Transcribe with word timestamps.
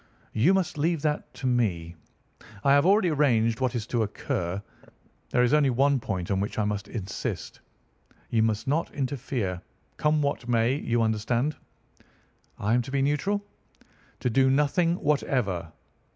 "You 0.33 0.55
must 0.55 0.79
leave 0.79 1.03
that 1.03 1.31
to 1.35 1.45
me. 1.45 1.95
I 2.63 2.71
have 2.71 2.87
already 2.87 3.09
arranged 3.09 3.59
what 3.59 3.75
is 3.75 3.85
to 3.85 4.01
occur. 4.01 4.59
There 5.29 5.43
is 5.43 5.53
only 5.53 5.69
one 5.69 5.99
point 5.99 6.31
on 6.31 6.39
which 6.39 6.57
I 6.57 6.65
must 6.65 6.87
insist. 6.87 7.59
You 8.31 8.41
must 8.41 8.67
not 8.67 8.91
interfere, 8.95 9.61
come 9.97 10.23
what 10.23 10.49
may. 10.49 10.73
You 10.73 11.03
understand?" 11.03 11.55
"I 12.57 12.73
am 12.73 12.81
to 12.81 12.89
be 12.91 13.03
neutral?" 13.03 13.45
"To 14.21 14.29
do 14.31 14.49
nothing 14.49 14.95
whatever. 14.95 15.71